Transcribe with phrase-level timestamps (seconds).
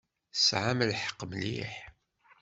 [0.33, 1.73] Tesɛam lḥeqq mliḥ.